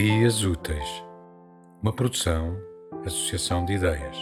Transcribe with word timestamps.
Ideias 0.00 0.42
Úteis, 0.42 1.04
uma 1.82 1.92
produção, 1.92 2.56
associação 3.04 3.66
de 3.66 3.74
ideias. 3.74 4.16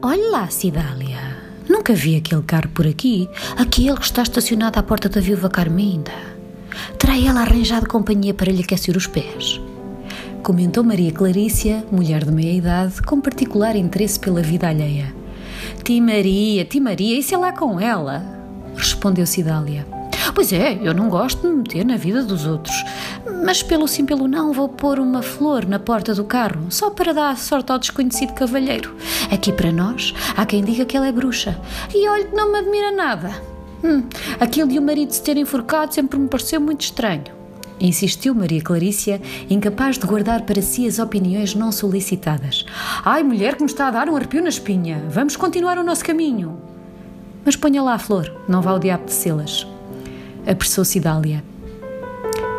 Olha 0.00 0.30
lá, 0.30 0.48
Cidália. 0.50 1.18
Nunca 1.68 1.94
vi 1.94 2.14
aquele 2.14 2.42
carro 2.42 2.68
por 2.68 2.86
aqui. 2.86 3.28
Aquele 3.58 3.96
que 3.96 4.04
está 4.04 4.22
estacionado 4.22 4.78
à 4.78 4.82
porta 4.84 5.08
da 5.08 5.20
viúva 5.20 5.50
Carminda. 5.50 6.12
Terá 6.96 7.18
ela 7.18 7.40
arranjado 7.40 7.88
companhia 7.88 8.32
para 8.32 8.52
lhe 8.52 8.62
aquecer 8.62 8.96
os 8.96 9.08
pés? 9.08 9.60
Comentou 10.44 10.84
Maria 10.84 11.10
Clarícia, 11.10 11.84
mulher 11.90 12.24
de 12.24 12.30
meia 12.30 12.56
idade, 12.56 13.02
com 13.02 13.20
particular 13.20 13.74
interesse 13.74 14.20
pela 14.20 14.42
vida 14.42 14.68
alheia. 14.68 15.23
Ti 15.84 16.00
Maria, 16.00 16.64
Ti 16.64 16.80
Maria, 16.80 17.18
isso 17.18 17.34
é 17.34 17.36
lá 17.36 17.52
com 17.52 17.78
ela, 17.78 18.24
respondeu 18.74 19.26
Cidália. 19.26 19.86
Pois 20.34 20.50
é, 20.50 20.78
eu 20.82 20.94
não 20.94 21.10
gosto 21.10 21.42
de 21.42 21.48
me 21.48 21.56
meter 21.56 21.84
na 21.84 21.98
vida 21.98 22.22
dos 22.22 22.46
outros, 22.46 22.74
mas 23.44 23.62
pelo 23.62 23.86
sim 23.86 24.06
pelo 24.06 24.26
não 24.26 24.50
vou 24.50 24.66
pôr 24.66 24.98
uma 24.98 25.20
flor 25.20 25.66
na 25.66 25.78
porta 25.78 26.14
do 26.14 26.24
carro, 26.24 26.68
só 26.70 26.88
para 26.88 27.12
dar 27.12 27.36
sorte 27.36 27.70
ao 27.70 27.78
desconhecido 27.78 28.32
cavalheiro. 28.32 28.96
Aqui 29.30 29.52
para 29.52 29.70
nós, 29.70 30.14
há 30.34 30.46
quem 30.46 30.64
diga 30.64 30.86
que 30.86 30.96
ela 30.96 31.06
é 31.06 31.12
bruxa, 31.12 31.60
e 31.94 32.08
olhe 32.08 32.24
que 32.24 32.34
não 32.34 32.50
me 32.50 32.60
admira 32.60 32.90
nada. 32.90 33.30
Hum, 33.84 34.04
aquilo 34.40 34.70
de 34.70 34.78
o 34.78 34.82
marido 34.82 35.12
se 35.12 35.22
ter 35.22 35.36
enforcado 35.36 35.92
sempre 35.92 36.18
me 36.18 36.28
pareceu 36.28 36.62
muito 36.62 36.80
estranho. 36.80 37.43
Insistiu 37.80 38.34
Maria 38.34 38.62
Clarícia, 38.62 39.20
incapaz 39.50 39.98
de 39.98 40.06
guardar 40.06 40.42
para 40.42 40.62
si 40.62 40.86
as 40.86 40.98
opiniões 40.98 41.54
não 41.54 41.72
solicitadas. 41.72 42.64
Ai, 43.04 43.22
mulher 43.22 43.56
que 43.56 43.62
me 43.62 43.68
está 43.68 43.88
a 43.88 43.90
dar 43.90 44.08
um 44.08 44.16
arrepio 44.16 44.42
na 44.42 44.48
espinha. 44.48 45.02
Vamos 45.10 45.36
continuar 45.36 45.78
o 45.78 45.84
nosso 45.84 46.04
caminho. 46.04 46.56
Mas 47.44 47.56
ponha 47.56 47.82
lá 47.82 47.94
a 47.94 47.98
flor, 47.98 48.32
não 48.48 48.62
vá 48.62 48.72
o 48.72 48.78
diabo 48.78 49.06
de 49.06 49.12
selas. 49.12 49.66
Apressou-se 50.46 51.00
Dália. 51.00 51.42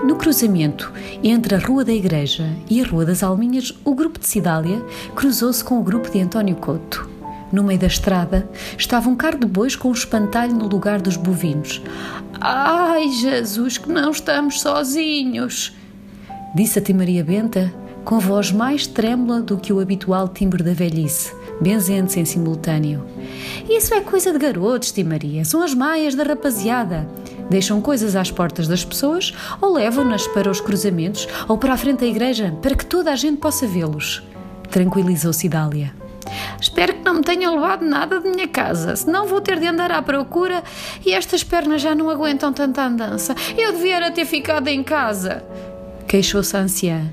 No 0.06 0.17
cruzamento 0.17 0.92
entre 1.23 1.56
a 1.56 1.59
Rua 1.59 1.84
da 1.84 1.94
Igreja 1.94 2.48
e 2.70 2.80
a 2.80 2.86
Rua 2.86 3.06
das 3.06 3.23
Alminhas, 3.23 3.73
o 3.84 3.95
grupo 3.95 4.20
de 4.20 4.28
Cidália 4.28 4.80
cruzou-se 5.16 5.64
com 5.64 5.80
o 5.80 5.84
grupo 5.84 6.11
de 6.11 6.22
António 6.22 6.56
Couto. 6.56 7.14
No 7.52 7.64
meio 7.64 7.80
da 7.80 7.88
estrada 7.88 8.50
estava 8.78 9.10
um 9.10 9.16
carro 9.16 9.40
de 9.40 9.48
bois 9.48 9.76
com 9.76 9.90
um 9.90 9.94
espantalho 9.94 10.54
no 10.54 10.68
lugar 10.68 11.02
dos 11.02 11.16
bovinos. 11.16 11.82
Ai, 12.40 13.10
Jesus, 13.10 13.78
que 13.78 13.90
não 13.90 14.12
estamos 14.12 14.62
sozinhos! 14.62 15.73
Disse 16.56 16.80
a 16.80 16.82
Tia 16.82 16.96
Maria 16.96 17.23
Benta, 17.23 17.73
com 18.04 18.20
voz 18.20 18.52
mais 18.52 18.88
trêmula 18.88 19.42
do 19.42 19.58
que 19.58 19.73
o 19.73 19.80
habitual 19.80 20.28
timbre 20.28 20.64
da 20.64 20.73
velhice, 20.73 21.34
benzendo-se 21.62 22.20
em 22.20 22.26
simultâneo. 22.26 23.06
Isso 23.70 23.94
é 23.94 24.02
coisa 24.02 24.32
de 24.32 24.40
garotos, 24.40 24.92
Tia 24.92 25.04
Maria, 25.04 25.44
são 25.44 25.62
as 25.62 25.73
maias 25.73 26.16
da 26.16 26.23
rapaziada. 26.23 27.08
Deixam 27.50 27.82
coisas 27.82 28.16
às 28.16 28.32
portas 28.32 28.68
das 28.68 28.84
pessoas 28.84 29.34
ou 29.62 29.73
levam-nas 29.73 30.28
para 30.28 30.50
os 30.50 30.62
cruzamentos 30.62 31.28
ou 31.48 31.58
para 31.58 31.73
a 31.73 31.78
frente 31.78 32.00
da 32.00 32.06
igreja 32.06 32.58
para 32.62 32.76
que 32.76 32.86
toda 32.86 33.12
a 33.12 33.16
gente 33.16 33.38
possa 33.38 33.68
vê-los. 33.68 34.23
Tranquilizou-se 34.70 35.48
Dália. 35.48 36.05
Espero 36.66 36.95
que 36.95 37.05
não 37.05 37.13
me 37.13 37.21
tenham 37.21 37.53
levado 37.53 37.85
nada 37.85 38.19
de 38.19 38.27
minha 38.27 38.47
casa, 38.47 38.95
senão 38.95 39.27
vou 39.27 39.39
ter 39.39 39.59
de 39.59 39.67
andar 39.67 39.91
à 39.91 40.02
procura 40.02 40.63
e 41.05 41.13
estas 41.13 41.44
pernas 41.44 41.80
já 41.80 41.94
não 41.94 42.09
aguentam 42.09 42.52
tanta 42.52 42.81
andança. 42.81 43.35
Eu 43.55 43.71
devia 43.71 44.09
ter 44.09 44.25
ficado 44.25 44.67
em 44.67 44.81
casa. 44.81 45.43
Queixou-se 46.08 46.58
a 46.58 46.61
anciã. 46.61 47.03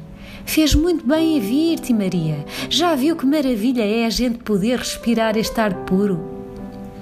Fez 0.46 0.74
muito 0.74 1.06
bem 1.06 1.36
em 1.36 1.40
vir-te, 1.40 1.92
Maria. 1.92 2.46
Já 2.70 2.94
viu 2.94 3.14
que 3.14 3.26
maravilha 3.26 3.84
é 3.84 4.06
a 4.06 4.10
gente 4.10 4.38
poder 4.38 4.78
respirar 4.78 5.36
este 5.36 5.60
ar 5.60 5.74
puro? 5.84 6.18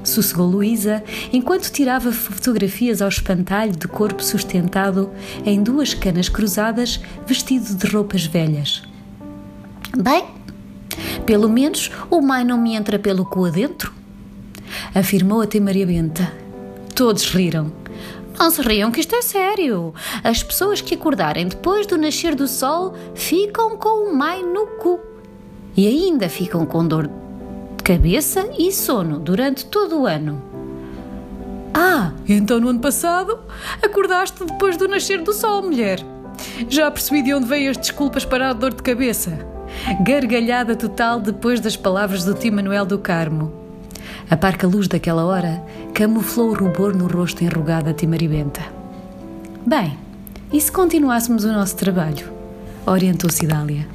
Sossegou 0.03 0.49
Luísa 0.49 1.05
enquanto 1.33 1.71
tirava 1.71 2.11
fotografias 2.11 3.01
ao 3.01 3.09
espantalho 3.09 3.77
de 3.77 3.87
corpo 3.87 4.25
sustentado 4.25 5.09
em 5.47 5.63
duas 5.63 5.95
canas 5.95 6.29
cruzadas, 6.29 7.01
vestido 7.25 7.77
de 7.77 7.87
roupas 7.87 8.25
velhas. 8.27 8.83
Bem, 9.97 10.25
pelo 11.31 11.49
menos 11.49 11.93
o 12.11 12.21
mai 12.21 12.43
não 12.43 12.59
me 12.59 12.75
entra 12.75 12.99
pelo 12.99 13.25
cu 13.25 13.45
adentro, 13.45 13.93
afirmou 14.93 15.41
até 15.41 15.61
Maria 15.61 15.87
Benta. 15.87 16.33
Todos 16.93 17.31
riram. 17.31 17.71
Não 18.37 18.51
se 18.51 18.61
riam 18.61 18.91
que 18.91 18.99
isto 18.99 19.15
é 19.15 19.23
sério. 19.23 19.95
As 20.25 20.43
pessoas 20.43 20.81
que 20.81 20.97
acordarem 20.97 21.47
depois 21.47 21.87
do 21.87 21.97
nascer 21.97 22.35
do 22.35 22.49
sol 22.49 22.95
ficam 23.15 23.77
com 23.77 24.11
o 24.11 24.17
mai 24.17 24.43
no 24.43 24.67
cu. 24.67 24.99
E 25.77 25.87
ainda 25.87 26.29
ficam 26.29 26.67
com 26.67 26.85
dor 26.85 27.09
de 27.77 27.85
cabeça 27.85 28.51
e 28.59 28.73
sono 28.73 29.21
durante 29.21 29.67
todo 29.67 30.01
o 30.01 30.07
ano. 30.09 30.43
Ah, 31.73 32.11
então 32.29 32.59
no 32.59 32.71
ano 32.71 32.81
passado 32.81 33.39
acordaste 33.81 34.45
depois 34.45 34.77
do 34.77 34.89
nascer 34.89 35.23
do 35.23 35.33
sol, 35.33 35.63
mulher. 35.63 36.01
Já 36.69 36.91
percebi 36.91 37.23
de 37.23 37.33
onde 37.33 37.47
vêm 37.47 37.69
as 37.69 37.77
desculpas 37.77 38.25
para 38.25 38.51
a 38.51 38.53
dor 38.53 38.75
de 38.75 38.83
cabeça. 38.83 39.49
Gargalhada 40.03 40.77
total 40.77 41.21
depois 41.21 41.61
das 41.61 41.77
palavras 41.77 42.25
do 42.25 42.35
tio 42.35 42.53
Manuel 42.53 42.87
do 42.87 42.99
Carmo. 42.99 43.53
A 44.29 44.37
parca 44.37 44.67
luz 44.67 44.89
daquela 44.89 45.25
hora 45.25 45.63
camuflou 45.95 46.51
o 46.51 46.55
rubor 46.55 46.97
no 46.97 47.07
rosto 47.07 47.43
enrugado 47.43 47.93
de 47.93 48.07
Maribenta. 48.07 48.63
Bem, 49.67 49.99
e 50.53 50.61
se 50.61 50.71
continuássemos 50.71 51.45
o 51.45 51.53
nosso 51.53 51.77
trabalho? 51.77 52.33
Orientou-se 52.87 53.47
Dália. 53.47 53.87